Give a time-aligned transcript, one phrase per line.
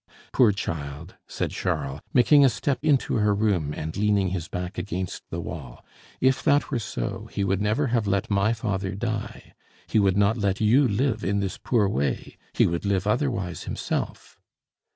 [0.33, 5.21] "Poor child!" said Charles, making a step into her room and leaning his back against
[5.29, 5.85] the wall,
[6.19, 9.53] "if that were so, he would never have let my father die;
[9.85, 14.39] he would not let you live in this poor way; he would live otherwise himself."